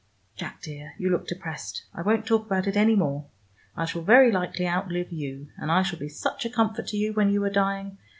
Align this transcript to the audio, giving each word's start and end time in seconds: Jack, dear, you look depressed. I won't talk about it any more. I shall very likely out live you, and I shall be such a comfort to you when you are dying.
Jack, 0.35 0.63
dear, 0.63 0.95
you 0.97 1.11
look 1.11 1.27
depressed. 1.27 1.83
I 1.93 2.01
won't 2.01 2.25
talk 2.25 2.47
about 2.47 2.65
it 2.65 2.75
any 2.75 2.95
more. 2.95 3.25
I 3.77 3.85
shall 3.85 4.01
very 4.01 4.31
likely 4.31 4.65
out 4.65 4.87
live 4.89 5.11
you, 5.11 5.49
and 5.57 5.71
I 5.71 5.83
shall 5.83 5.99
be 5.99 6.09
such 6.09 6.43
a 6.43 6.49
comfort 6.49 6.87
to 6.87 6.97
you 6.97 7.13
when 7.13 7.29
you 7.31 7.43
are 7.43 7.51
dying. 7.51 7.99